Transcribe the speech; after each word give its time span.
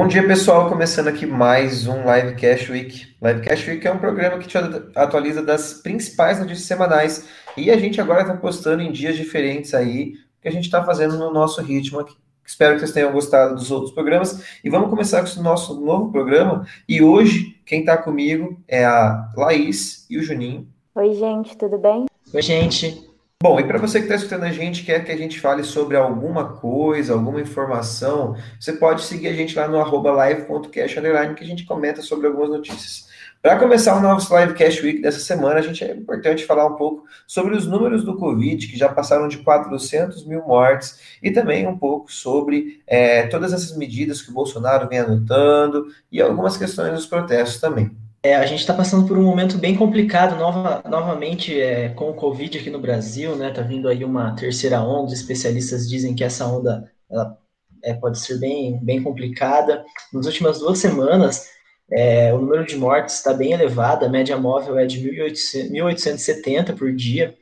Bom 0.00 0.08
dia, 0.08 0.26
pessoal. 0.26 0.66
Começando 0.66 1.08
aqui 1.08 1.26
mais 1.26 1.86
um 1.86 1.98
Livecast 2.10 2.72
Week. 2.72 3.14
Livecast 3.22 3.68
Week 3.68 3.86
é 3.86 3.92
um 3.92 3.98
programa 3.98 4.38
que 4.38 4.48
te 4.48 4.56
atualiza 4.96 5.42
das 5.42 5.74
principais 5.74 6.40
notícias 6.40 6.66
semanais 6.66 7.28
e 7.54 7.70
a 7.70 7.76
gente 7.76 8.00
agora 8.00 8.22
está 8.22 8.34
postando 8.34 8.82
em 8.82 8.90
dias 8.90 9.14
diferentes 9.14 9.74
aí, 9.74 10.14
que 10.40 10.48
a 10.48 10.50
gente 10.50 10.64
está 10.64 10.82
fazendo 10.82 11.18
no 11.18 11.30
nosso 11.30 11.60
ritmo 11.60 12.00
aqui. 12.00 12.16
Espero 12.46 12.72
que 12.72 12.80
vocês 12.80 12.92
tenham 12.92 13.12
gostado 13.12 13.54
dos 13.54 13.70
outros 13.70 13.92
programas 13.92 14.42
e 14.64 14.70
vamos 14.70 14.88
começar 14.88 15.22
com 15.22 15.38
o 15.38 15.42
nosso 15.42 15.78
novo 15.78 16.10
programa. 16.10 16.66
E 16.88 17.02
hoje, 17.02 17.60
quem 17.66 17.80
está 17.80 17.98
comigo 17.98 18.58
é 18.66 18.86
a 18.86 19.30
Laís 19.36 20.06
e 20.08 20.16
o 20.16 20.22
Juninho. 20.22 20.66
Oi, 20.94 21.12
gente, 21.12 21.54
tudo 21.58 21.76
bem? 21.76 22.06
Oi, 22.32 22.40
gente. 22.40 23.09
Bom, 23.42 23.58
e 23.58 23.64
para 23.64 23.78
você 23.78 24.00
que 24.00 24.04
está 24.04 24.16
escutando 24.16 24.44
a 24.44 24.52
gente, 24.52 24.84
quer 24.84 25.02
que 25.02 25.10
a 25.10 25.16
gente 25.16 25.40
fale 25.40 25.64
sobre 25.64 25.96
alguma 25.96 26.52
coisa, 26.58 27.14
alguma 27.14 27.40
informação, 27.40 28.36
você 28.60 28.74
pode 28.74 29.00
seguir 29.00 29.28
a 29.28 29.32
gente 29.32 29.56
lá 29.56 29.66
no 29.66 29.80
arroba 29.80 30.12
live.cash 30.12 30.92
que 31.34 31.44
a 31.44 31.46
gente 31.46 31.64
comenta 31.64 32.02
sobre 32.02 32.26
algumas 32.26 32.50
notícias. 32.50 33.08
Para 33.40 33.58
começar 33.58 33.96
o 33.96 34.02
nosso 34.02 34.38
Livecast 34.38 34.84
Week 34.84 35.00
dessa 35.00 35.20
semana, 35.20 35.58
a 35.58 35.62
gente 35.62 35.82
é 35.82 35.90
importante 35.90 36.44
falar 36.44 36.66
um 36.66 36.76
pouco 36.76 37.06
sobre 37.26 37.56
os 37.56 37.66
números 37.66 38.04
do 38.04 38.14
Covid, 38.18 38.68
que 38.68 38.76
já 38.76 38.90
passaram 38.90 39.26
de 39.26 39.38
400 39.38 40.26
mil 40.26 40.42
mortes, 40.42 41.00
e 41.22 41.30
também 41.30 41.66
um 41.66 41.78
pouco 41.78 42.12
sobre 42.12 42.82
é, 42.86 43.26
todas 43.28 43.54
essas 43.54 43.74
medidas 43.74 44.20
que 44.20 44.30
o 44.30 44.34
Bolsonaro 44.34 44.86
vem 44.86 44.98
anotando 44.98 45.86
e 46.12 46.20
algumas 46.20 46.58
questões 46.58 46.92
dos 46.92 47.06
protestos 47.06 47.58
também. 47.58 47.90
É, 48.22 48.36
a 48.36 48.44
gente 48.44 48.60
está 48.60 48.74
passando 48.74 49.08
por 49.08 49.16
um 49.16 49.22
momento 49.22 49.56
bem 49.56 49.74
complicado 49.74 50.36
nova, 50.36 50.82
novamente 50.86 51.58
é, 51.58 51.88
com 51.88 52.10
o 52.10 52.14
Covid 52.14 52.58
aqui 52.58 52.68
no 52.68 52.78
Brasil, 52.78 53.34
né? 53.34 53.50
Tá 53.50 53.62
vindo 53.62 53.88
aí 53.88 54.04
uma 54.04 54.36
terceira 54.36 54.82
onda. 54.82 55.14
Especialistas 55.14 55.88
dizem 55.88 56.14
que 56.14 56.22
essa 56.22 56.46
onda 56.46 56.92
ela, 57.10 57.38
é, 57.82 57.94
pode 57.94 58.18
ser 58.18 58.38
bem, 58.38 58.78
bem 58.82 59.02
complicada. 59.02 59.82
Nas 60.12 60.26
últimas 60.26 60.58
duas 60.58 60.78
semanas, 60.78 61.48
é, 61.90 62.32
o 62.34 62.38
número 62.38 62.66
de 62.66 62.76
mortes 62.76 63.16
está 63.16 63.32
bem 63.32 63.52
elevado, 63.52 64.04
a 64.04 64.08
média 64.08 64.36
móvel 64.36 64.78
é 64.78 64.84
de 64.84 65.00
1.870 65.00 66.76
por 66.76 66.94
dia. 66.94 67.34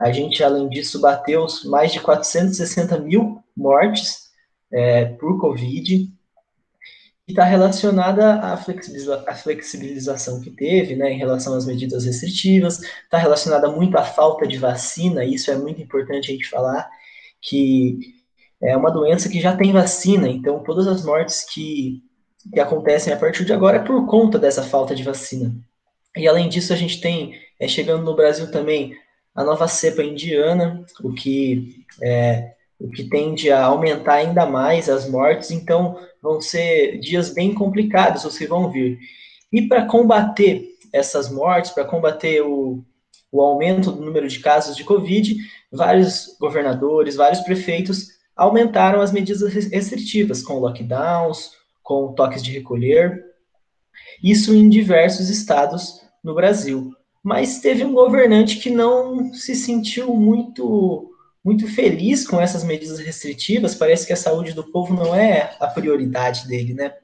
A 0.00 0.12
gente, 0.12 0.44
além 0.44 0.68
disso, 0.68 1.00
bateu 1.00 1.44
mais 1.64 1.92
de 1.92 1.98
460 1.98 2.98
mil 3.00 3.42
mortes 3.56 4.30
é, 4.72 5.06
por 5.06 5.40
Covid 5.40 6.08
está 7.30 7.44
relacionada 7.44 8.34
à, 8.40 8.56
flexibiliza 8.56 9.24
flexibilização 9.34 10.40
que 10.40 10.50
teve 10.50 10.94
né, 10.94 11.12
em 11.12 11.18
relação 11.18 11.54
às 11.54 11.66
medidas 11.66 12.04
restritivas, 12.04 12.80
está 12.80 13.18
relacionada 13.18 13.70
muito 13.70 13.96
à 13.96 14.04
falta 14.04 14.46
de 14.46 14.58
vacina, 14.58 15.24
e 15.24 15.34
isso 15.34 15.50
é 15.50 15.56
muito 15.56 15.80
importante 15.80 16.30
a 16.30 16.34
gente 16.34 16.48
falar, 16.48 16.88
que 17.40 17.98
é 18.62 18.76
uma 18.76 18.90
doença 18.90 19.28
que 19.28 19.40
já 19.40 19.56
tem 19.56 19.72
vacina, 19.72 20.28
então 20.28 20.62
todas 20.62 20.86
as 20.86 21.04
mortes 21.04 21.44
que, 21.44 22.02
que 22.52 22.60
acontecem 22.60 23.12
a 23.12 23.16
partir 23.16 23.44
de 23.44 23.52
agora 23.52 23.78
é 23.78 23.84
por 23.84 24.06
conta 24.06 24.38
dessa 24.38 24.62
falta 24.62 24.94
de 24.94 25.02
vacina. 25.02 25.54
E 26.16 26.28
além 26.28 26.48
disso, 26.48 26.72
a 26.72 26.76
gente 26.76 27.00
tem, 27.00 27.34
é, 27.58 27.66
chegando 27.66 28.04
no 28.04 28.16
Brasil 28.16 28.50
também, 28.50 28.94
a 29.34 29.44
nova 29.44 29.66
cepa 29.68 30.02
indiana, 30.02 30.84
o 31.02 31.12
que 31.12 31.84
é, 32.02 32.54
o 32.80 32.88
que 32.88 33.04
tende 33.04 33.50
a 33.52 33.64
aumentar 33.64 34.14
ainda 34.14 34.46
mais 34.46 34.88
as 34.88 35.08
mortes, 35.08 35.50
então 35.50 35.98
vão 36.22 36.40
ser 36.40 36.98
dias 36.98 37.28
bem 37.28 37.52
complicados 37.52 38.24
os 38.24 38.38
que 38.38 38.46
vão 38.46 38.70
vir. 38.70 38.98
E 39.52 39.62
para 39.62 39.84
combater 39.84 40.70
essas 40.92 41.30
mortes, 41.30 41.70
para 41.70 41.84
combater 41.84 42.40
o, 42.40 42.82
o 43.30 43.40
aumento 43.42 43.92
do 43.92 44.02
número 44.02 44.26
de 44.26 44.40
casos 44.40 44.74
de 44.74 44.82
Covid, 44.82 45.36
vários 45.70 46.36
governadores, 46.40 47.16
vários 47.16 47.40
prefeitos 47.40 48.18
aumentaram 48.34 49.02
as 49.02 49.12
medidas 49.12 49.42
restritivas, 49.42 50.42
com 50.42 50.58
lockdowns, 50.58 51.52
com 51.82 52.14
toques 52.14 52.42
de 52.42 52.52
recolher, 52.52 53.22
isso 54.22 54.54
em 54.54 54.68
diversos 54.68 55.28
estados 55.28 56.00
no 56.24 56.34
Brasil. 56.34 56.90
Mas 57.22 57.60
teve 57.60 57.84
um 57.84 57.92
governante 57.92 58.58
que 58.58 58.70
não 58.70 59.34
se 59.34 59.54
sentiu 59.54 60.14
muito 60.14 61.09
muito 61.44 61.66
feliz 61.74 62.26
com 62.26 62.40
essas 62.40 62.62
medidas 62.62 62.98
restritivas. 62.98 63.74
Parece 63.74 64.06
que 64.06 64.12
a 64.12 64.16
saúde 64.16 64.52
do 64.52 64.70
povo 64.70 64.94
não 64.94 65.14
é 65.14 65.56
a 65.58 65.66
prioridade 65.66 66.46
dele, 66.46 66.74
né? 66.74 66.94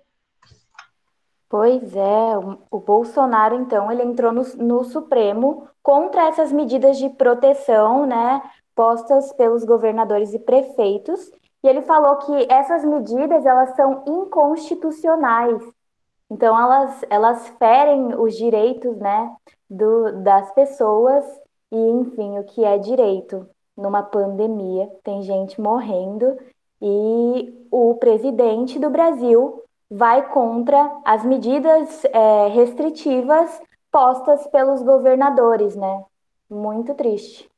Pois 1.48 1.94
é, 1.94 2.38
o 2.70 2.80
Bolsonaro, 2.80 3.54
então, 3.54 3.90
ele 3.90 4.02
entrou 4.02 4.32
no, 4.32 4.42
no 4.56 4.84
Supremo 4.84 5.68
contra 5.82 6.28
essas 6.28 6.50
medidas 6.50 6.98
de 6.98 7.08
proteção, 7.08 8.04
né, 8.04 8.42
postas 8.74 9.32
pelos 9.32 9.64
governadores 9.64 10.34
e 10.34 10.40
prefeitos, 10.40 11.30
e 11.62 11.68
ele 11.68 11.82
falou 11.82 12.16
que 12.16 12.52
essas 12.52 12.84
medidas, 12.84 13.46
elas 13.46 13.74
são 13.76 14.02
inconstitucionais. 14.06 15.62
Então, 16.28 16.60
elas, 16.60 17.04
elas 17.08 17.48
ferem 17.60 18.14
os 18.16 18.36
direitos, 18.36 18.96
né, 18.96 19.32
do, 19.70 20.20
das 20.22 20.52
pessoas 20.52 21.24
e, 21.70 21.76
enfim, 21.76 22.38
o 22.40 22.44
que 22.44 22.64
é 22.64 22.76
direito 22.76 23.48
numa 23.76 24.02
pandemia, 24.02 24.90
tem 25.04 25.22
gente 25.22 25.60
morrendo 25.60 26.36
e 26.80 27.66
o 27.70 27.94
presidente 27.94 28.78
do 28.78 28.90
Brasil 28.90 29.62
vai 29.90 30.28
contra 30.30 30.90
as 31.04 31.24
medidas 31.24 32.04
é, 32.06 32.48
restritivas 32.48 33.60
postas 33.90 34.46
pelos 34.48 34.82
governadores, 34.82 35.76
né? 35.76 36.04
Muito 36.50 36.94
triste. 36.94 37.48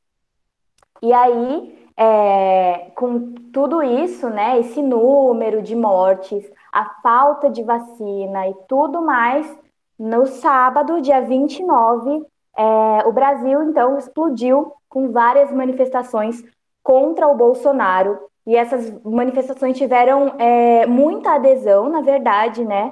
E 1.01 1.11
aí, 1.13 1.87
é, 1.95 2.91
com 2.95 3.33
tudo 3.53 3.81
isso, 3.81 4.29
né, 4.29 4.59
esse 4.59 4.81
número 4.81 5.61
de 5.61 5.75
mortes, 5.75 6.49
a 6.71 6.85
falta 7.01 7.49
de 7.49 7.63
vacina 7.63 8.47
e 8.47 8.53
tudo 8.67 9.01
mais, 9.01 9.57
no 9.97 10.25
sábado, 10.25 11.01
dia 11.01 11.21
29, 11.21 12.25
é, 12.57 13.07
o 13.07 13.11
Brasil, 13.11 13.63
então, 13.63 13.97
explodiu 13.97 14.73
com 14.89 15.11
várias 15.11 15.51
manifestações 15.51 16.43
contra 16.83 17.27
o 17.27 17.35
Bolsonaro. 17.35 18.19
E 18.45 18.55
essas 18.55 18.91
manifestações 19.03 19.77
tiveram 19.77 20.33
é, 20.39 20.85
muita 20.87 21.35
adesão, 21.35 21.87
na 21.87 22.01
verdade, 22.01 22.65
né? 22.65 22.91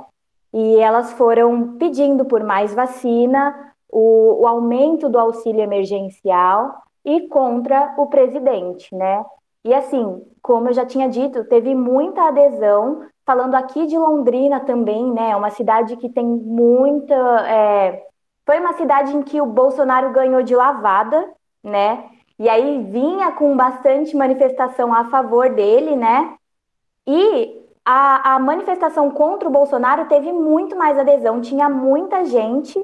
E 0.54 0.78
elas 0.78 1.12
foram 1.14 1.78
pedindo 1.78 2.26
por 2.26 2.44
mais 2.44 2.74
vacina, 2.74 3.74
o, 3.90 4.44
o 4.44 4.48
aumento 4.48 5.10
do 5.10 5.18
auxílio 5.18 5.62
emergencial 5.62 6.84
e 7.04 7.28
contra 7.28 7.96
o 7.98 8.08
presidente, 8.08 8.94
né? 8.94 9.26
E 9.64 9.74
assim, 9.74 10.22
como 10.42 10.70
eu 10.70 10.74
já 10.74 10.86
tinha 10.86 11.10
dito, 11.10 11.44
teve 11.46 11.76
muita 11.76 12.28
adesão. 12.28 13.06
Falando 13.26 13.56
aqui 13.56 13.86
de 13.86 13.98
Londrina 13.98 14.60
também, 14.62 15.12
né? 15.12 15.32
É 15.32 15.36
uma 15.36 15.50
cidade 15.50 15.98
que 15.98 16.08
tem 16.08 16.26
muita. 16.26 17.16
É... 17.50 18.06
Foi 18.46 18.60
uma 18.60 18.74
cidade 18.74 19.16
em 19.16 19.22
que 19.22 19.42
o 19.42 19.46
Bolsonaro 19.46 20.12
ganhou 20.12 20.42
de 20.42 20.56
lavada, 20.56 21.30
né? 21.64 22.06
E 22.40 22.48
aí 22.48 22.84
vinha 22.84 23.32
com 23.32 23.56
bastante 23.56 24.16
manifestação 24.16 24.94
a 24.94 25.06
favor 25.06 25.50
dele, 25.50 25.96
né? 25.96 26.36
E 27.06 27.58
a, 27.84 28.36
a 28.36 28.40
manifestação 28.40 29.10
contra 29.10 29.48
o 29.48 29.52
Bolsonaro 29.52 30.06
teve 30.06 30.32
muito 30.32 30.76
mais 30.76 31.00
adesão, 31.00 31.42
tinha 31.42 31.70
muita 31.70 32.26
gente 32.26 32.78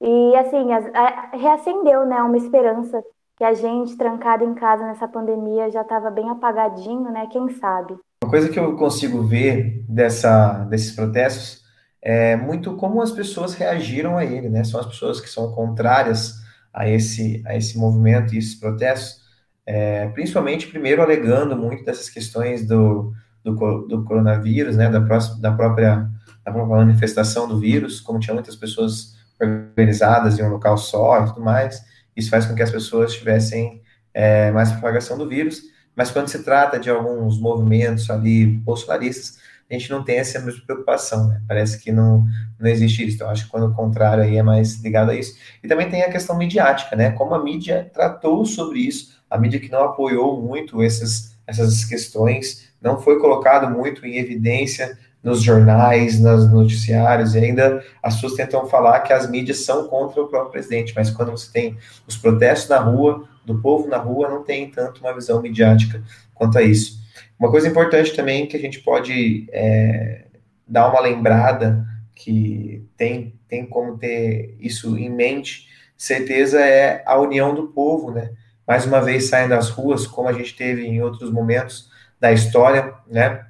e 0.00 0.36
assim 0.36 0.72
a, 0.72 0.78
a, 0.94 1.36
reacendeu, 1.36 2.04
né? 2.04 2.22
Uma 2.22 2.36
esperança 2.36 3.02
que 3.36 3.44
a 3.44 3.54
gente 3.54 3.96
trancada 3.96 4.44
em 4.44 4.54
casa 4.54 4.84
nessa 4.84 5.08
pandemia 5.08 5.70
já 5.70 5.82
estava 5.82 6.10
bem 6.10 6.28
apagadinho, 6.28 7.10
né? 7.10 7.26
Quem 7.30 7.48
sabe? 7.50 7.96
Uma 8.22 8.30
coisa 8.30 8.48
que 8.48 8.58
eu 8.58 8.76
consigo 8.76 9.22
ver 9.22 9.84
dessa, 9.88 10.64
desses 10.70 10.94
protestos 10.94 11.62
é 12.00 12.36
muito 12.36 12.76
como 12.76 13.00
as 13.00 13.10
pessoas 13.10 13.54
reagiram 13.54 14.18
a 14.18 14.24
ele, 14.24 14.48
né? 14.48 14.64
São 14.64 14.78
as 14.78 14.86
pessoas 14.86 15.20
que 15.20 15.28
são 15.28 15.52
contrárias 15.52 16.41
a 16.72 16.88
esse, 16.88 17.42
a 17.46 17.56
esse 17.56 17.78
movimento 17.78 18.34
e 18.34 18.38
esses 18.38 18.54
protestos, 18.54 19.20
é, 19.66 20.08
principalmente, 20.08 20.66
primeiro, 20.66 21.02
alegando 21.02 21.56
muito 21.56 21.84
dessas 21.84 22.08
questões 22.08 22.66
do, 22.66 23.12
do, 23.44 23.54
do 23.86 24.04
coronavírus, 24.04 24.76
né, 24.76 24.88
da, 24.88 25.00
próxima, 25.00 25.40
da, 25.40 25.52
própria, 25.52 26.08
da 26.44 26.52
própria 26.52 26.76
manifestação 26.76 27.46
do 27.46 27.58
vírus, 27.58 28.00
como 28.00 28.18
tinha 28.18 28.34
muitas 28.34 28.56
pessoas 28.56 29.16
organizadas 29.40 30.38
em 30.38 30.42
um 30.42 30.50
local 30.50 30.76
só 30.78 31.22
e 31.22 31.26
tudo 31.26 31.40
mais, 31.40 31.84
isso 32.16 32.30
faz 32.30 32.46
com 32.46 32.54
que 32.54 32.62
as 32.62 32.70
pessoas 32.70 33.14
tivessem 33.14 33.82
é, 34.14 34.50
mais 34.50 34.70
propagação 34.70 35.16
do 35.18 35.28
vírus, 35.28 35.62
mas 35.96 36.10
quando 36.10 36.28
se 36.28 36.42
trata 36.42 36.78
de 36.78 36.90
alguns 36.90 37.38
movimentos 37.38 38.08
ali 38.08 38.46
bolsonaristas, 38.46 39.38
a 39.74 39.78
gente 39.78 39.90
não 39.90 40.04
tem 40.04 40.18
essa 40.18 40.38
mesma 40.38 40.62
preocupação, 40.64 41.28
né? 41.28 41.40
Parece 41.48 41.78
que 41.78 41.90
não, 41.90 42.26
não 42.58 42.68
existe 42.68 43.06
isso. 43.06 43.16
Então, 43.16 43.30
acho 43.30 43.44
que 43.44 43.50
quando 43.50 43.70
o 43.70 43.74
contrário 43.74 44.22
aí 44.22 44.36
é 44.36 44.42
mais 44.42 44.82
ligado 44.82 45.10
a 45.10 45.14
isso. 45.14 45.36
E 45.62 45.68
também 45.68 45.88
tem 45.88 46.02
a 46.02 46.10
questão 46.10 46.36
midiática, 46.36 46.94
né? 46.94 47.10
Como 47.12 47.34
a 47.34 47.42
mídia 47.42 47.90
tratou 47.92 48.44
sobre 48.44 48.80
isso, 48.80 49.20
a 49.30 49.38
mídia 49.38 49.58
que 49.58 49.70
não 49.70 49.84
apoiou 49.84 50.40
muito 50.40 50.82
essas, 50.82 51.36
essas 51.46 51.84
questões, 51.84 52.68
não 52.80 53.00
foi 53.00 53.18
colocado 53.18 53.70
muito 53.70 54.04
em 54.06 54.18
evidência 54.18 54.98
nos 55.22 55.40
jornais, 55.40 56.20
nos 56.20 56.50
noticiários, 56.50 57.34
e 57.34 57.38
ainda 57.38 57.82
as 58.02 58.16
pessoas 58.16 58.34
tentam 58.34 58.66
falar 58.66 59.00
que 59.00 59.12
as 59.12 59.30
mídias 59.30 59.64
são 59.64 59.86
contra 59.86 60.20
o 60.20 60.26
próprio 60.26 60.50
presidente, 60.50 60.92
mas 60.96 61.10
quando 61.10 61.30
você 61.30 61.50
tem 61.52 61.78
os 62.06 62.16
protestos 62.16 62.68
na 62.68 62.78
rua, 62.78 63.28
do 63.44 63.60
povo 63.60 63.88
na 63.88 63.98
rua, 63.98 64.28
não 64.28 64.42
tem 64.42 64.70
tanto 64.70 65.00
uma 65.00 65.14
visão 65.14 65.40
midiática 65.40 66.02
quanto 66.34 66.58
a 66.58 66.62
isso. 66.62 67.01
Uma 67.42 67.50
coisa 67.50 67.66
importante 67.66 68.14
também 68.14 68.46
que 68.46 68.56
a 68.56 68.60
gente 68.60 68.78
pode 68.78 69.48
é, 69.50 70.26
dá 70.64 70.88
uma 70.88 71.00
lembrada 71.00 71.84
que 72.14 72.86
tem, 72.96 73.34
tem 73.48 73.66
como 73.66 73.98
ter 73.98 74.56
isso 74.60 74.96
em 74.96 75.10
mente, 75.10 75.68
certeza 75.96 76.60
é 76.60 77.02
a 77.04 77.18
união 77.18 77.52
do 77.52 77.66
povo, 77.66 78.12
né? 78.12 78.30
Mais 78.64 78.86
uma 78.86 79.00
vez 79.00 79.24
saindo 79.24 79.48
das 79.48 79.70
ruas, 79.70 80.06
como 80.06 80.28
a 80.28 80.32
gente 80.32 80.54
teve 80.54 80.86
em 80.86 81.02
outros 81.02 81.32
momentos 81.32 81.90
da 82.20 82.32
história, 82.32 82.94
né, 83.08 83.44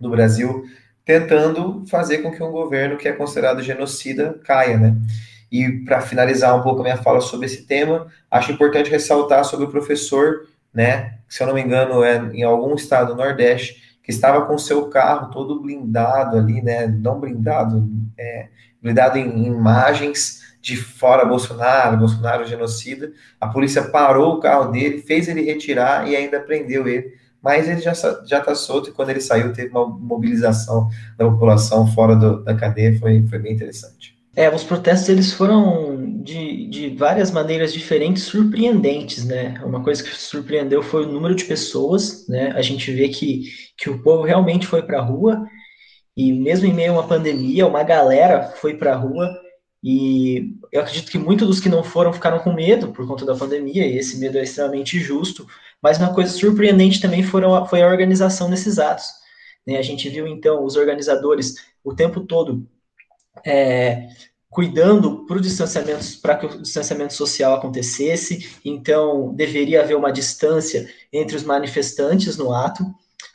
do 0.00 0.10
Brasil, 0.10 0.64
tentando 1.04 1.86
fazer 1.86 2.18
com 2.18 2.32
que 2.32 2.42
um 2.42 2.50
governo 2.50 2.96
que 2.96 3.06
é 3.06 3.12
considerado 3.12 3.62
genocida 3.62 4.40
caia, 4.44 4.76
né? 4.76 4.96
E 5.48 5.84
para 5.84 6.00
finalizar 6.00 6.58
um 6.58 6.62
pouco 6.62 6.80
a 6.80 6.82
minha 6.82 6.96
fala 6.96 7.20
sobre 7.20 7.46
esse 7.46 7.66
tema, 7.66 8.08
acho 8.28 8.50
importante 8.50 8.90
ressaltar 8.90 9.44
sobre 9.44 9.66
o 9.66 9.70
professor, 9.70 10.48
né, 10.72 11.18
se 11.28 11.42
eu 11.42 11.46
não 11.46 11.54
me 11.54 11.62
engano 11.62 12.02
é 12.02 12.16
em 12.34 12.42
algum 12.42 12.74
estado 12.74 13.14
do 13.14 13.16
Nordeste, 13.16 13.96
que 14.02 14.10
estava 14.10 14.46
com 14.46 14.58
seu 14.58 14.88
carro 14.88 15.30
todo 15.30 15.60
blindado 15.60 16.36
ali, 16.36 16.60
né, 16.60 16.86
não 16.86 17.20
blindado, 17.20 17.88
é, 18.18 18.48
blindado 18.82 19.18
em 19.18 19.46
imagens 19.46 20.42
de 20.60 20.76
fora 20.76 21.24
Bolsonaro, 21.24 21.96
Bolsonaro 21.96 22.46
genocida. 22.46 23.12
A 23.40 23.48
polícia 23.48 23.82
parou 23.82 24.34
o 24.34 24.40
carro 24.40 24.70
dele, 24.70 25.02
fez 25.02 25.28
ele 25.28 25.42
retirar 25.42 26.08
e 26.08 26.14
ainda 26.14 26.40
prendeu 26.40 26.86
ele. 26.86 27.12
Mas 27.42 27.68
ele 27.68 27.80
já 27.80 27.92
já 28.24 28.38
está 28.38 28.54
solto 28.54 28.90
e 28.90 28.92
quando 28.92 29.10
ele 29.10 29.20
saiu 29.20 29.52
teve 29.52 29.70
uma 29.70 29.86
mobilização 29.86 30.88
da 31.18 31.28
população 31.28 31.86
fora 31.88 32.14
do, 32.14 32.44
da 32.44 32.54
cadeia, 32.54 32.96
foi, 33.00 33.26
foi 33.26 33.38
bem 33.40 33.52
interessante. 33.52 34.11
É, 34.34 34.48
os 34.54 34.64
protestos 34.64 35.08
eles 35.08 35.32
foram 35.32 36.22
de, 36.22 36.66
de 36.68 36.90
várias 36.96 37.30
maneiras 37.30 37.72
diferentes, 37.72 38.22
surpreendentes, 38.24 39.24
né? 39.24 39.60
Uma 39.64 39.82
coisa 39.82 40.02
que 40.02 40.10
surpreendeu 40.10 40.82
foi 40.82 41.04
o 41.04 41.12
número 41.12 41.34
de 41.34 41.44
pessoas, 41.44 42.26
né? 42.28 42.50
A 42.52 42.62
gente 42.62 42.90
vê 42.92 43.08
que, 43.08 43.44
que 43.76 43.90
o 43.90 44.02
povo 44.02 44.22
realmente 44.22 44.66
foi 44.66 44.82
para 44.82 44.98
a 44.98 45.02
rua 45.02 45.46
e 46.16 46.32
mesmo 46.32 46.66
em 46.66 46.72
meio 46.72 46.92
a 46.92 46.94
uma 46.94 47.08
pandemia, 47.08 47.66
uma 47.66 47.82
galera 47.82 48.44
foi 48.56 48.76
para 48.76 48.92
a 48.92 48.96
rua 48.96 49.30
e 49.82 50.54
eu 50.70 50.80
acredito 50.80 51.10
que 51.10 51.18
muitos 51.18 51.46
dos 51.46 51.60
que 51.60 51.68
não 51.68 51.82
foram 51.82 52.12
ficaram 52.12 52.38
com 52.38 52.52
medo 52.52 52.92
por 52.92 53.06
conta 53.06 53.26
da 53.26 53.34
pandemia 53.34 53.86
e 53.86 53.98
esse 53.98 54.18
medo 54.18 54.38
é 54.38 54.42
extremamente 54.42 54.98
justo. 55.00 55.46
Mas 55.82 55.98
uma 55.98 56.14
coisa 56.14 56.30
surpreendente 56.32 57.00
também 57.00 57.22
foram, 57.22 57.66
foi 57.66 57.82
a 57.82 57.88
organização 57.88 58.48
desses 58.48 58.78
atos. 58.78 59.06
Né? 59.66 59.76
A 59.78 59.82
gente 59.82 60.08
viu 60.08 60.26
então 60.26 60.64
os 60.64 60.76
organizadores 60.76 61.56
o 61.84 61.94
tempo 61.94 62.20
todo 62.20 62.66
é, 63.44 64.08
cuidando 64.50 65.24
para 65.26 65.40
distanciamento, 65.40 66.20
para 66.20 66.36
que 66.36 66.46
o 66.46 66.62
distanciamento 66.62 67.14
social 67.14 67.54
acontecesse, 67.54 68.58
então 68.64 69.32
deveria 69.34 69.82
haver 69.82 69.96
uma 69.96 70.12
distância 70.12 70.88
entre 71.12 71.36
os 71.36 71.42
manifestantes 71.42 72.36
no 72.36 72.52
ato, 72.52 72.84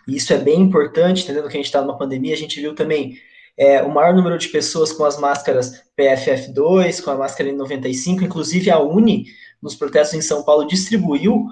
e 0.08 0.16
isso 0.16 0.32
é 0.32 0.38
bem 0.38 0.62
importante, 0.62 1.24
entendendo 1.24 1.48
que 1.48 1.56
a 1.56 1.60
gente 1.60 1.66
está 1.66 1.82
numa 1.82 1.98
pandemia, 1.98 2.34
a 2.34 2.38
gente 2.38 2.62
viu 2.62 2.76
também 2.76 3.18
é, 3.58 3.82
o 3.82 3.92
maior 3.92 4.14
número 4.14 4.38
de 4.38 4.48
pessoas 4.50 4.92
com 4.92 5.04
as 5.04 5.18
máscaras 5.18 5.82
PFF2, 5.98 7.04
com 7.04 7.10
a 7.10 7.16
máscara 7.16 7.50
N95, 7.50 8.22
inclusive 8.22 8.70
a 8.70 8.80
Uni, 8.80 9.26
nos 9.62 9.76
protestos 9.76 10.14
em 10.18 10.22
São 10.22 10.44
Paulo, 10.44 10.68
distribuiu 10.68 11.48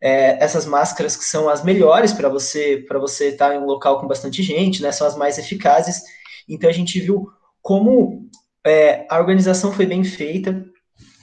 é, 0.00 0.42
essas 0.42 0.66
máscaras 0.66 1.16
que 1.16 1.24
são 1.24 1.48
as 1.48 1.64
melhores 1.64 2.12
para 2.12 2.28
você 2.28 2.84
para 2.86 2.98
você 2.98 3.28
estar 3.28 3.50
tá 3.50 3.54
em 3.54 3.58
um 3.58 3.64
local 3.64 4.00
com 4.00 4.08
bastante 4.08 4.42
gente, 4.42 4.82
né? 4.82 4.92
São 4.92 5.06
as 5.06 5.16
mais 5.16 5.38
eficazes. 5.38 6.02
Então 6.48 6.68
a 6.68 6.72
gente 6.72 7.00
viu 7.00 7.28
como 7.64 8.28
é, 8.62 9.06
a 9.08 9.18
organização 9.18 9.72
foi 9.72 9.86
bem 9.86 10.04
feita, 10.04 10.62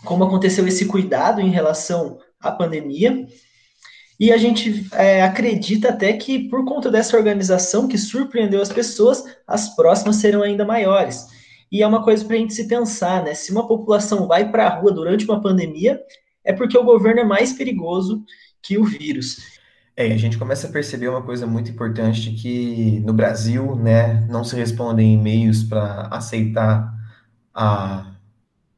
como 0.03 0.23
aconteceu 0.23 0.67
esse 0.67 0.87
cuidado 0.87 1.39
em 1.39 1.51
relação 1.51 2.17
à 2.39 2.51
pandemia. 2.51 3.27
E 4.19 4.31
a 4.31 4.37
gente 4.37 4.87
é, 4.93 5.21
acredita 5.21 5.89
até 5.89 6.13
que, 6.13 6.49
por 6.49 6.65
conta 6.65 6.89
dessa 6.89 7.15
organização 7.15 7.87
que 7.87 7.95
surpreendeu 7.95 8.59
as 8.59 8.73
pessoas, 8.73 9.23
as 9.47 9.75
próximas 9.75 10.15
serão 10.15 10.41
ainda 10.41 10.65
maiores. 10.65 11.27
E 11.71 11.83
é 11.83 11.87
uma 11.87 12.03
coisa 12.03 12.25
para 12.25 12.35
a 12.35 12.39
gente 12.39 12.55
se 12.55 12.67
pensar, 12.67 13.23
né? 13.23 13.35
Se 13.35 13.51
uma 13.51 13.67
população 13.67 14.27
vai 14.27 14.51
para 14.51 14.65
a 14.65 14.79
rua 14.79 14.91
durante 14.91 15.25
uma 15.25 15.39
pandemia, 15.39 16.01
é 16.43 16.51
porque 16.51 16.75
o 16.75 16.83
governo 16.83 17.21
é 17.21 17.23
mais 17.23 17.53
perigoso 17.53 18.25
que 18.63 18.79
o 18.79 18.83
vírus. 18.83 19.60
É, 20.01 20.13
a 20.13 20.17
gente 20.17 20.35
começa 20.35 20.67
a 20.67 20.71
perceber 20.71 21.09
uma 21.09 21.21
coisa 21.21 21.45
muito 21.45 21.69
importante 21.69 22.31
que 22.31 22.99
no 23.01 23.13
Brasil, 23.13 23.75
né, 23.75 24.25
não 24.27 24.43
se 24.43 24.55
respondem 24.55 25.13
e-mails 25.13 25.63
para 25.63 26.07
aceitar 26.07 26.91
a 27.53 28.07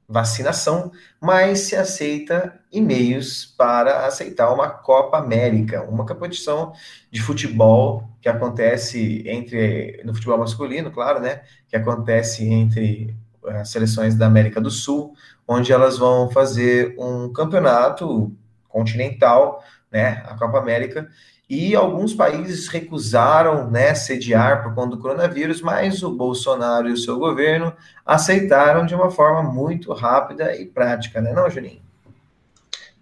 vacinação, 0.06 0.92
mas 1.22 1.62
se 1.62 1.78
aceita 1.78 2.60
e-mails 2.70 3.46
para 3.46 4.06
aceitar 4.06 4.52
uma 4.54 4.70
Copa 4.70 5.18
América, 5.18 5.84
uma 5.84 6.06
competição 6.06 6.74
de 7.10 7.22
futebol 7.22 8.04
que 8.22 8.28
acontece 8.28 9.24
entre 9.26 10.02
no 10.04 10.14
futebol 10.14 10.38
masculino, 10.38 10.92
claro, 10.92 11.22
né, 11.22 11.44
que 11.70 11.78
acontece 11.78 12.46
entre 12.46 13.16
as 13.48 13.70
seleções 13.70 14.14
da 14.14 14.26
América 14.26 14.60
do 14.60 14.70
Sul, 14.70 15.14
onde 15.48 15.72
elas 15.72 15.98
vão 15.98 16.30
fazer 16.30 16.94
um 17.00 17.32
campeonato 17.32 18.36
continental 18.68 19.64
né, 19.94 20.24
a 20.28 20.36
Copa 20.36 20.58
América, 20.58 21.08
e 21.50 21.76
alguns 21.76 22.14
países 22.14 22.68
recusaram 22.68 23.70
né, 23.70 23.94
sediar 23.94 24.64
por 24.64 24.74
conta 24.74 24.96
do 24.96 25.02
coronavírus, 25.02 25.62
mas 25.62 26.02
o 26.02 26.10
Bolsonaro 26.10 26.90
e 26.90 26.94
o 26.94 26.98
seu 26.98 27.20
governo 27.20 27.72
aceitaram 28.06 28.86
de 28.86 28.96
uma 28.96 29.12
forma 29.12 29.44
muito 29.44 29.94
rápida 29.94 30.56
e 30.56 30.66
prática, 30.66 31.22
né, 31.22 31.32
não, 31.32 31.50
Juninho? 31.50 31.82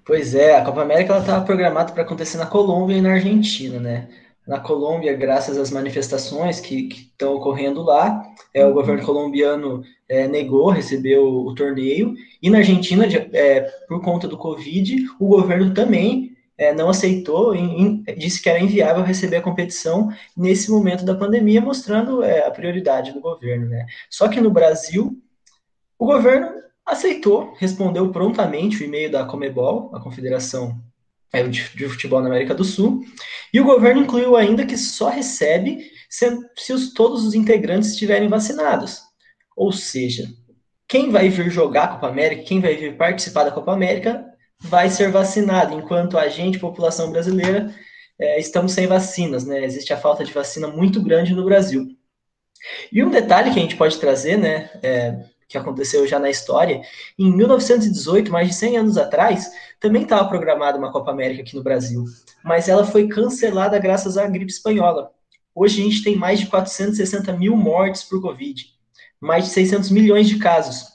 Pois 0.04 0.36
é, 0.36 0.58
a 0.58 0.66
Copa 0.66 0.82
América 0.82 1.18
estava 1.18 1.46
programada 1.46 1.94
para 1.94 2.04
acontecer 2.04 2.38
na 2.38 2.46
Colômbia 2.46 2.98
e 2.98 3.02
na 3.02 3.14
Argentina, 3.14 3.80
né? 3.80 4.10
Na 4.46 4.60
Colômbia, 4.60 5.16
graças 5.16 5.58
às 5.58 5.70
manifestações 5.70 6.60
que 6.60 6.90
estão 6.90 7.36
ocorrendo 7.36 7.84
lá, 7.84 8.22
é, 8.54 8.66
o 8.66 8.74
governo 8.74 9.06
colombiano 9.06 9.84
é, 10.10 10.28
negou 10.28 10.72
receber 10.72 11.20
o, 11.20 11.46
o, 11.46 11.56
torneio, 11.56 12.16
e 12.42 12.50
na 12.50 12.58
Argentina, 12.58 13.06
é, 13.32 13.62
por 13.88 14.02
conta 14.02 14.28
do 14.28 14.38
Covid, 14.38 15.06
o 15.20 15.28
governo 15.28 15.74
também 15.74 16.36
é, 16.57 16.74
não 16.74 16.89
aceitou 16.89 17.56
e, 17.56 18.03
disse 18.18 18.42
que 18.42 18.50
era 18.50 18.59
inviável 18.59 19.03
receber 19.03 19.38
a 19.38 19.42
competição 19.42 20.09
nesse 20.36 20.70
momento 20.70 21.03
da 21.03 21.15
pandemia, 21.15 21.62
mostrando 21.62 22.24
é, 22.24 22.46
a 22.46 22.51
prioridade 22.51 23.12
do 23.13 23.22
governo. 23.22 23.67
Né? 23.70 23.86
Só 24.10 24.27
que 24.27 24.39
no 24.39 24.51
Brasil, 24.51 25.17
o 25.98 26.05
governo 26.05 26.50
aceitou, 26.86 27.53
respondeu 27.58 28.12
prontamente 28.12 28.81
o 28.81 28.86
e-mail 28.86 29.12
da 29.12 29.25
Comebol, 29.25 29.89
a 29.93 30.00
Confederação 30.00 30.79
é, 31.34 31.43
de 31.43 31.88
Futebol 31.88 32.22
na 32.22 32.27
América 32.27 32.53
do 32.53 32.63
Sul, 32.63 33.03
e 33.53 33.60
o 33.60 33.65
governo 33.65 34.01
incluiu 34.01 34.36
ainda 34.36 34.65
que 34.65 34.77
só 34.77 35.10
recebe 35.10 35.89
se, 36.10 36.29
se 36.58 36.74
os, 36.74 36.93
todos 36.93 37.25
os 37.25 37.34
integrantes 37.34 37.91
estiverem 37.91 38.27
vacinados. 38.27 39.01
Ou 39.55 39.72
seja, 39.72 40.27
quem 40.88 41.10
vai 41.10 41.29
vir 41.29 41.50
jogar 41.50 41.84
a 41.84 41.88
Copa 41.89 42.08
América, 42.08 42.43
quem 42.43 42.60
vai 42.60 42.75
vir 42.75 42.98
participar 42.98 43.46
da 43.46 43.51
Copa 43.51 43.72
América, 43.72 44.25
vai 44.62 44.89
ser 44.89 45.12
vacinado, 45.12 45.74
enquanto 45.74 46.18
a 46.18 46.27
gente, 46.27 46.60
população 46.60 47.12
brasileira, 47.12 47.74
é, 48.20 48.39
estamos 48.39 48.72
sem 48.72 48.88
vacinas, 48.88 49.46
né? 49.46 49.63
Existe 49.63 49.91
a 49.91 49.98
falta 49.98 50.24
de 50.24 50.32
vacina 50.32 50.68
muito 50.68 51.01
grande 51.01 51.34
no 51.34 51.44
Brasil. 51.44 51.88
E 52.91 53.03
um 53.03 53.10
detalhe 53.10 53.51
que 53.51 53.60
a 53.60 53.62
gente 53.62 53.75
pode 53.75 53.98
trazer, 53.98 54.38
né, 54.38 54.70
é, 54.84 55.20
que 55.48 55.58
aconteceu 55.58 56.08
já 56.08 56.20
na 56.20 56.30
história, 56.30 56.82
em 57.18 57.36
1918, 57.36 58.32
mais 58.32 58.50
de 58.50 58.53
100 58.53 58.77
anos 58.77 58.98
atrás, 58.98 59.51
também 59.80 60.03
estava 60.03 60.30
programada 60.30 60.77
uma 60.77 60.91
Copa 60.91 61.12
América 61.12 61.41
aqui 61.41 61.56
no 61.56 61.63
Brasil, 61.63 62.06
mas 62.44 62.70
ela 62.70 62.86
foi 62.86 63.08
cancelada 63.08 63.80
graças 63.80 64.18
à 64.18 64.27
gripe 64.27 64.51
espanhola. 64.51 65.12
Hoje 65.53 65.82
a 65.82 65.84
gente 65.84 66.03
tem 66.03 66.15
mais 66.15 66.39
de 66.39 66.48
460 66.48 67.34
mil 67.34 67.58
mortes 67.58 68.03
por 68.03 68.22
Covid, 68.22 68.65
mais 69.20 69.46
de 69.46 69.50
600 69.51 69.89
milhões 69.89 70.30
de 70.30 70.38
casos. 70.38 70.90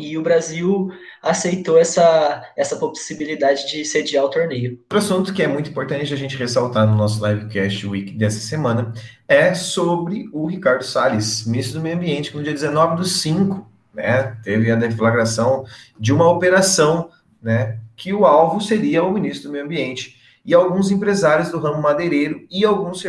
E 0.00 0.16
o 0.16 0.22
Brasil 0.22 0.90
aceitou 1.22 1.78
essa, 1.78 2.42
essa 2.56 2.76
possibilidade 2.76 3.70
de 3.70 3.84
sediar 3.84 4.24
o 4.24 4.30
torneio. 4.30 4.72
Outro 4.82 4.98
assunto 4.98 5.32
que 5.32 5.42
é 5.42 5.46
muito 5.46 5.70
importante 5.70 6.12
a 6.12 6.16
gente 6.16 6.36
ressaltar 6.36 6.86
no 6.86 6.96
nosso 6.96 7.24
livecast 7.24 7.86
week 7.86 8.12
dessa 8.12 8.40
semana 8.40 8.92
é 9.28 9.54
sobre 9.54 10.28
o 10.32 10.46
Ricardo 10.46 10.82
Salles, 10.82 11.46
ministro 11.46 11.78
do 11.78 11.82
Meio 11.82 11.96
Ambiente, 11.96 12.30
que 12.30 12.36
no 12.36 12.42
dia 12.42 12.52
19 12.52 12.96
do 12.96 13.04
5, 13.04 13.70
né, 13.94 14.36
teve 14.42 14.70
a 14.70 14.76
deflagração 14.76 15.64
de 15.98 16.12
uma 16.12 16.28
operação, 16.28 17.10
né, 17.42 17.78
que 17.96 18.12
o 18.12 18.24
alvo 18.24 18.60
seria 18.60 19.04
o 19.04 19.12
ministro 19.12 19.48
do 19.48 19.52
Meio 19.52 19.64
Ambiente 19.64 20.16
e 20.44 20.54
alguns 20.54 20.90
empresários 20.90 21.50
do 21.50 21.58
ramo 21.58 21.82
madeireiro 21.82 22.46
e 22.50 22.64
alguns, 22.64 23.04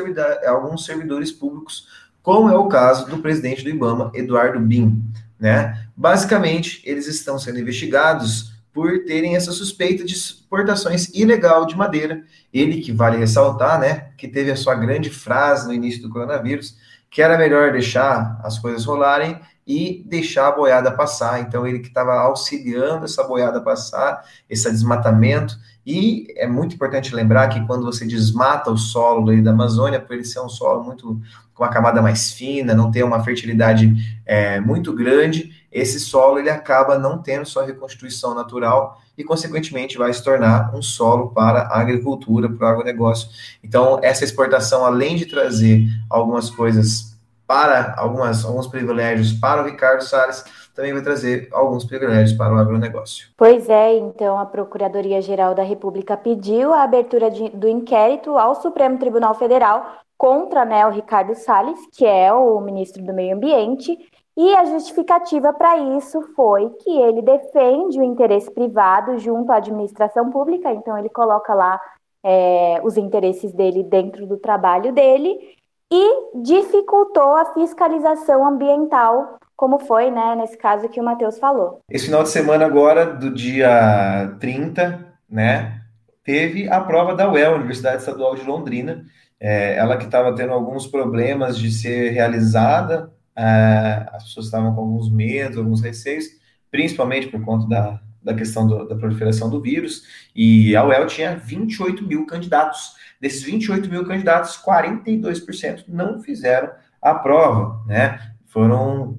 alguns 0.46 0.86
servidores 0.86 1.32
públicos, 1.32 1.88
como 2.22 2.50
é 2.50 2.56
o 2.56 2.68
caso 2.68 3.10
do 3.10 3.18
presidente 3.18 3.64
do 3.64 3.70
IBAMA, 3.70 4.12
Eduardo 4.14 4.60
Bin. 4.60 5.02
Né? 5.42 5.88
Basicamente, 5.98 6.84
eles 6.86 7.08
estão 7.08 7.40
sendo 7.40 7.60
investigados 7.60 8.54
por 8.72 9.04
terem 9.06 9.36
essa 9.36 9.52
suspeita 9.52 10.06
de 10.06 10.14
exportações 10.14 11.10
ilegal 11.16 11.66
de 11.66 11.76
madeira. 11.76 12.24
Ele 12.54 12.80
que 12.80 12.92
vale 12.92 13.18
ressaltar, 13.18 13.80
né, 13.80 14.12
que 14.18 14.28
teve 14.28 14.52
a 14.52 14.56
sua 14.56 14.76
grande 14.76 15.10
frase 15.10 15.68
no 15.68 15.74
início 15.74 16.02
do 16.04 16.10
coronavírus, 16.10 16.78
que 17.10 17.24
era 17.24 17.40
melhor 17.40 17.72
deixar 17.72 18.40
as 18.44 18.60
coisas 18.60 18.86
rolarem 18.86 19.42
e 19.66 20.04
deixar 20.06 20.48
a 20.48 20.52
boiada 20.52 20.92
passar. 20.92 21.42
Então 21.42 21.66
ele 21.66 21.80
que 21.80 21.88
estava 21.88 22.14
auxiliando 22.14 23.06
essa 23.06 23.24
boiada 23.24 23.60
passar, 23.60 24.24
esse 24.48 24.70
desmatamento 24.72 25.58
E 25.86 26.28
é 26.38 26.48
muito 26.48 26.76
importante 26.76 27.16
lembrar 27.16 27.48
que 27.50 27.66
quando 27.66 27.84
você 27.84 28.06
desmata 28.06 28.70
o 28.70 28.78
solo 28.78 29.42
da 29.42 29.52
Amazônia, 29.52 30.00
por 30.00 30.14
ele 30.14 30.24
ser 30.24 30.40
um 30.40 30.50
solo 30.50 30.84
muito 30.84 31.20
com 31.54 31.64
uma 31.64 31.72
camada 31.72 32.02
mais 32.02 32.32
fina, 32.32 32.74
não 32.74 32.92
ter 32.92 33.04
uma 33.04 33.24
fertilidade 33.24 33.94
é, 34.26 34.60
muito 34.60 34.94
grande, 34.94 35.52
esse 35.72 36.00
solo 36.00 36.38
ele 36.38 36.50
acaba 36.50 37.00
não 37.00 37.18
tendo 37.18 37.46
sua 37.46 37.66
reconstituição 37.66 38.36
natural 38.36 39.02
e, 39.18 39.24
consequentemente, 39.24 39.98
vai 39.98 40.14
se 40.14 40.24
tornar 40.24 40.74
um 40.76 40.82
solo 40.82 41.30
para 41.30 41.62
a 41.62 41.80
agricultura, 41.80 42.50
para 42.50 42.68
o 42.68 42.70
agronegócio. 42.70 43.30
Então, 43.64 44.00
essa 44.02 44.24
exportação, 44.24 44.86
além 44.86 45.16
de 45.16 45.26
trazer 45.26 45.88
algumas 46.10 46.50
coisas 46.50 47.12
para 47.48 47.96
algumas, 47.98 48.46
alguns 48.46 48.68
privilégios 48.68 49.34
para 49.34 49.62
o 49.62 49.66
Ricardo 49.66 50.04
Salles, 50.04 50.44
também 50.74 50.94
vai 50.94 51.02
trazer 51.02 51.50
alguns 51.52 51.86
privilégios 51.86 52.38
para 52.38 52.54
o 52.54 52.58
agronegócio. 52.58 53.28
Pois 53.38 53.70
é, 53.70 53.98
então 53.98 54.40
a 54.40 54.46
Procuradoria-Geral 54.46 55.54
da 55.54 55.64
República 55.64 56.16
pediu 56.18 56.74
a 56.74 56.84
abertura 56.84 57.30
de, 57.30 57.50
do 57.50 57.68
inquérito 57.68 58.38
ao 58.38 58.56
Supremo 58.56 58.98
Tribunal 58.98 59.36
Federal 59.36 60.00
contra 60.18 60.64
né, 60.64 60.86
o 60.86 60.92
Ricardo 60.92 61.34
Salles, 61.34 61.80
que 61.92 62.06
é 62.06 62.32
o 62.32 62.62
ministro 62.62 63.04
do 63.04 63.14
Meio 63.14 63.36
Ambiente, 63.36 63.98
e 64.38 64.56
a 64.56 64.66
justificativa 64.66 65.52
para 65.52 65.78
isso 65.98 66.22
foi 66.36 66.70
que 66.82 66.90
ele 66.90 67.22
defende 67.22 68.00
o 68.00 68.04
interesse 68.04 68.50
privado 68.50 69.18
junto 69.18 69.52
à 69.52 69.58
administração 69.58 70.30
pública, 70.30 70.72
então 70.72 70.98
ele 70.98 71.10
coloca 71.10 71.54
lá 71.54 71.82
é, 72.24 72.80
os 72.84 72.98
interesses 72.98 73.52
dele 73.52 73.84
dentro 73.84 74.26
do 74.26 74.38
trabalho 74.38 74.94
dele 74.94 75.58
e 75.92 76.40
dificultou 76.42 77.36
a 77.36 77.54
fiscalização 77.54 78.48
ambiental, 78.48 79.38
como 79.62 79.78
foi, 79.78 80.10
né, 80.10 80.36
nesse 80.36 80.58
caso 80.58 80.90
que 80.90 81.00
o 81.00 81.04
Matheus 81.04 81.38
falou. 81.38 81.82
Esse 81.88 82.06
final 82.06 82.24
de 82.24 82.30
semana 82.30 82.66
agora, 82.66 83.06
do 83.06 83.32
dia 83.32 84.36
30, 84.40 85.14
né, 85.30 85.84
teve 86.24 86.68
a 86.68 86.82
prova 86.82 87.14
da 87.14 87.32
UEL, 87.32 87.58
Universidade 87.58 87.98
Estadual 87.98 88.34
de 88.34 88.42
Londrina, 88.42 89.06
é, 89.40 89.76
ela 89.76 89.98
que 89.98 90.06
estava 90.06 90.34
tendo 90.34 90.52
alguns 90.52 90.88
problemas 90.88 91.60
de 91.60 91.72
ser 91.72 92.10
realizada, 92.10 93.14
é, 93.36 94.08
as 94.12 94.24
pessoas 94.24 94.48
estavam 94.48 94.74
com 94.74 94.82
alguns 94.82 95.12
medos, 95.12 95.60
alguns 95.60 95.80
receios, 95.80 96.26
principalmente 96.72 97.28
por 97.28 97.46
conta 97.46 97.68
da, 97.68 98.02
da 98.20 98.34
questão 98.34 98.66
do, 98.66 98.88
da 98.88 98.96
proliferação 98.96 99.48
do 99.48 99.62
vírus, 99.62 100.02
e 100.36 100.76
a 100.76 100.84
UEL 100.84 101.06
tinha 101.06 101.36
28 101.36 102.04
mil 102.04 102.26
candidatos. 102.26 102.96
Desses 103.22 103.44
28 103.44 103.88
mil 103.92 104.04
candidatos, 104.08 104.60
42% 104.60 105.84
não 105.88 106.20
fizeram 106.20 106.72
a 107.00 107.14
prova, 107.14 107.80
né? 107.86 108.32
Foram, 108.52 109.18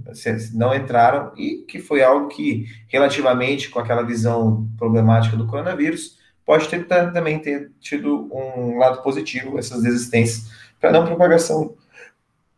não 0.52 0.74
entraram, 0.74 1.32
e 1.36 1.64
que 1.66 1.78
foi 1.78 2.02
algo 2.02 2.28
que, 2.28 2.66
relativamente 2.88 3.70
com 3.70 3.78
aquela 3.78 4.02
visão 4.02 4.68
problemática 4.76 5.36
do 5.38 5.46
coronavírus, 5.46 6.18
pode 6.44 6.68
ter, 6.68 6.86
também 6.86 7.38
ter 7.38 7.72
tido 7.80 8.28
um 8.30 8.76
lado 8.76 9.02
positivo, 9.02 9.58
essas 9.58 9.82
desistências, 9.82 10.50
para 10.78 10.92
não 10.92 11.06
propagação 11.06 11.74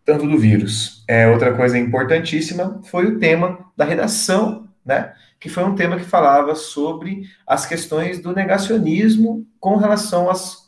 tanto 0.05 0.27
do 0.27 0.37
vírus. 0.37 1.05
É, 1.07 1.29
outra 1.29 1.55
coisa 1.55 1.79
importantíssima 1.79 2.81
foi 2.85 3.07
o 3.07 3.19
tema 3.19 3.59
da 3.77 3.85
redação, 3.85 4.69
né? 4.85 5.15
Que 5.39 5.49
foi 5.49 5.63
um 5.65 5.75
tema 5.75 5.97
que 5.97 6.05
falava 6.05 6.55
sobre 6.55 7.23
as 7.47 7.67
questões 7.67 8.21
do 8.21 8.35
negacionismo 8.35 9.47
com 9.61 9.77
relação 9.77 10.29
às, 10.29 10.64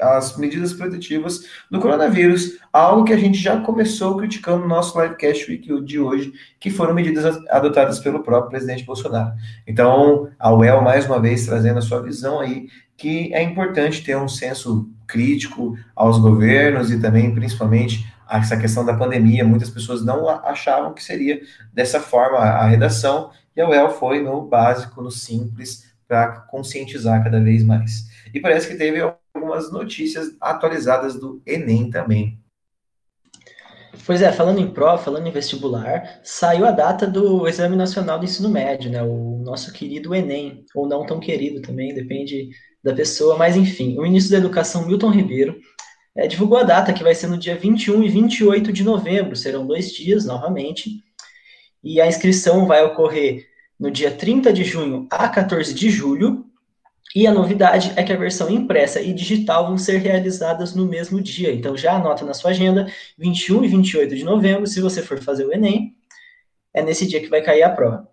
às 0.00 0.36
medidas 0.36 0.72
protetivas 0.72 1.44
do 1.70 1.80
coronavírus, 1.80 2.58
algo 2.72 3.04
que 3.04 3.12
a 3.12 3.16
gente 3.16 3.38
já 3.38 3.60
começou 3.60 4.16
criticando 4.16 4.60
no 4.60 4.68
nosso 4.68 5.00
livecast 5.00 5.50
week 5.50 5.80
de 5.82 5.98
hoje, 5.98 6.32
que 6.58 6.70
foram 6.70 6.94
medidas 6.94 7.38
adotadas 7.48 7.98
pelo 7.98 8.22
próprio 8.22 8.50
presidente 8.50 8.84
Bolsonaro. 8.84 9.32
Então, 9.66 10.28
a 10.38 10.52
UEL, 10.52 10.82
mais 10.82 11.06
uma 11.06 11.20
vez, 11.20 11.46
trazendo 11.46 11.78
a 11.78 11.82
sua 11.82 12.02
visão 12.02 12.40
aí, 12.40 12.68
que 12.96 13.32
é 13.32 13.42
importante 13.42 14.04
ter 14.04 14.16
um 14.16 14.28
senso 14.28 14.88
crítico 15.06 15.76
aos 15.96 16.18
governos 16.18 16.90
e 16.90 17.00
também, 17.00 17.34
principalmente, 17.34 18.06
essa 18.30 18.56
questão 18.56 18.84
da 18.84 18.94
pandemia, 18.94 19.44
muitas 19.44 19.70
pessoas 19.70 20.04
não 20.04 20.28
achavam 20.28 20.94
que 20.94 21.02
seria 21.02 21.40
dessa 21.72 21.98
forma 21.98 22.38
a 22.38 22.66
redação, 22.66 23.30
e 23.56 23.60
a 23.60 23.68
UEL 23.68 23.90
foi 23.90 24.22
no 24.22 24.46
básico, 24.46 25.02
no 25.02 25.10
simples, 25.10 25.90
para 26.06 26.28
conscientizar 26.42 27.22
cada 27.24 27.40
vez 27.40 27.64
mais. 27.64 28.08
E 28.32 28.40
parece 28.40 28.68
que 28.68 28.76
teve 28.76 29.00
algumas 29.50 29.72
notícias 29.72 30.36
atualizadas 30.40 31.18
do 31.18 31.42
Enem 31.44 31.90
também. 31.90 32.38
Pois 34.06 34.22
é, 34.22 34.32
falando 34.32 34.60
em 34.60 34.70
prova, 34.70 35.02
falando 35.02 35.26
em 35.26 35.32
vestibular, 35.32 36.20
saiu 36.22 36.64
a 36.64 36.70
data 36.70 37.06
do 37.06 37.46
Exame 37.46 37.76
Nacional 37.76 38.18
do 38.18 38.24
Ensino 38.24 38.48
Médio, 38.48 38.90
né? 38.90 39.02
O 39.02 39.42
nosso 39.44 39.72
querido 39.72 40.14
Enem, 40.14 40.64
ou 40.74 40.88
não 40.88 41.04
tão 41.04 41.20
querido 41.20 41.60
também, 41.60 41.94
depende 41.94 42.48
da 42.82 42.94
pessoa, 42.94 43.36
mas 43.36 43.56
enfim, 43.56 43.98
o 43.98 44.02
ministro 44.02 44.32
da 44.32 44.38
Educação, 44.38 44.86
Milton 44.86 45.10
Ribeiro, 45.10 45.58
é, 46.16 46.26
divulgou 46.26 46.58
a 46.58 46.62
data, 46.62 46.92
que 46.92 47.02
vai 47.02 47.14
ser 47.14 47.26
no 47.26 47.36
dia 47.36 47.56
21 47.56 48.02
e 48.02 48.08
28 48.08 48.72
de 48.72 48.82
novembro, 48.82 49.36
serão 49.36 49.66
dois 49.66 49.92
dias 49.92 50.24
novamente, 50.24 51.02
e 51.84 52.00
a 52.00 52.06
inscrição 52.06 52.66
vai 52.66 52.82
ocorrer 52.82 53.46
no 53.78 53.90
dia 53.90 54.10
30 54.10 54.52
de 54.52 54.64
junho 54.64 55.06
a 55.10 55.28
14 55.28 55.74
de 55.74 55.90
julho, 55.90 56.49
e 57.14 57.26
a 57.26 57.32
novidade 57.32 57.92
é 57.96 58.02
que 58.02 58.12
a 58.12 58.16
versão 58.16 58.48
impressa 58.48 59.00
e 59.00 59.12
digital 59.12 59.66
vão 59.66 59.76
ser 59.76 59.98
realizadas 59.98 60.74
no 60.74 60.86
mesmo 60.86 61.20
dia. 61.20 61.52
Então 61.52 61.76
já 61.76 61.94
anota 61.94 62.24
na 62.24 62.34
sua 62.34 62.50
agenda, 62.50 62.86
21 63.18 63.64
e 63.64 63.68
28 63.68 64.16
de 64.16 64.24
novembro, 64.24 64.66
se 64.66 64.80
você 64.80 65.02
for 65.02 65.18
fazer 65.20 65.44
o 65.44 65.52
Enem, 65.52 65.94
é 66.72 66.82
nesse 66.82 67.06
dia 67.06 67.20
que 67.20 67.28
vai 67.28 67.42
cair 67.42 67.62
a 67.62 67.70
prova. 67.70 68.08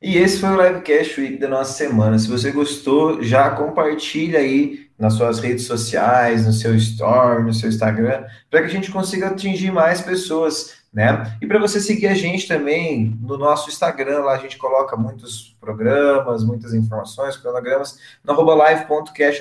E 0.00 0.18
esse 0.18 0.38
foi 0.38 0.48
o 0.50 0.60
Livecast 0.60 1.20
Week 1.20 1.36
da 1.36 1.48
nossa 1.48 1.74
semana. 1.74 2.18
Se 2.18 2.28
você 2.28 2.50
gostou, 2.50 3.22
já 3.22 3.50
compartilha 3.50 4.40
aí 4.40 4.88
nas 4.98 5.14
suas 5.14 5.38
redes 5.38 5.64
sociais, 5.64 6.44
no 6.44 6.52
seu 6.52 6.74
store, 6.76 7.44
no 7.44 7.54
seu 7.54 7.68
Instagram, 7.68 8.24
para 8.50 8.60
que 8.60 8.66
a 8.66 8.70
gente 8.70 8.90
consiga 8.90 9.28
atingir 9.28 9.70
mais 9.70 10.00
pessoas 10.00 10.81
né? 10.92 11.38
E 11.40 11.46
para 11.46 11.58
você 11.58 11.80
seguir 11.80 12.08
a 12.08 12.14
gente 12.14 12.46
também 12.46 13.18
no 13.22 13.38
nosso 13.38 13.70
Instagram, 13.70 14.18
lá 14.20 14.34
a 14.34 14.38
gente 14.38 14.58
coloca 14.58 14.94
muitos 14.94 15.56
programas, 15.58 16.44
muitas 16.44 16.74
informações, 16.74 17.36
cronogramas, 17.36 17.98
no 18.22 18.34
live.cash 18.42 19.38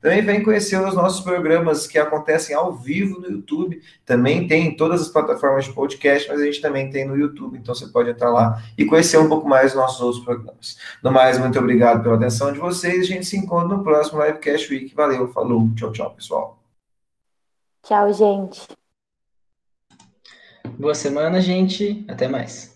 Também 0.00 0.22
vem 0.22 0.44
conhecer 0.44 0.80
os 0.80 0.94
nossos 0.94 1.22
programas 1.22 1.88
que 1.88 1.98
acontecem 1.98 2.54
ao 2.54 2.72
vivo 2.72 3.18
no 3.20 3.28
YouTube. 3.28 3.82
Também 4.04 4.46
tem 4.46 4.68
em 4.68 4.76
todas 4.76 5.02
as 5.02 5.08
plataformas 5.08 5.64
de 5.64 5.72
podcast, 5.72 6.28
mas 6.28 6.40
a 6.40 6.44
gente 6.44 6.60
também 6.60 6.88
tem 6.88 7.04
no 7.04 7.16
YouTube, 7.16 7.58
então 7.58 7.74
você 7.74 7.88
pode 7.88 8.10
entrar 8.10 8.30
lá 8.30 8.62
e 8.78 8.84
conhecer 8.84 9.18
um 9.18 9.28
pouco 9.28 9.48
mais 9.48 9.74
nossos 9.74 10.00
outros 10.00 10.24
programas. 10.24 10.78
No 11.02 11.10
mais, 11.10 11.36
muito 11.36 11.58
obrigado 11.58 12.00
pela 12.00 12.14
atenção 12.14 12.52
de 12.52 12.60
vocês. 12.60 13.00
A 13.00 13.06
gente 13.06 13.26
se 13.26 13.36
encontra 13.36 13.76
no 13.76 13.82
próximo 13.82 14.22
Livecast 14.22 14.72
Week. 14.72 14.94
Valeu, 14.94 15.26
falou, 15.32 15.68
tchau, 15.74 15.90
tchau, 15.90 16.10
pessoal. 16.14 16.58
Tchau, 17.82 18.12
gente. 18.12 18.85
Boa 20.78 20.94
semana, 20.94 21.40
gente. 21.40 22.04
Até 22.08 22.28
mais. 22.28 22.75